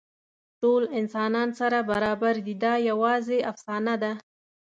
ټول 0.61 0.83
انسانان 0.99 1.49
سره 1.59 1.77
برابر 1.91 2.35
دي، 2.45 2.55
دا 2.63 2.73
یواځې 2.89 3.37
افسانه 3.51 3.95
ده. 4.03 4.11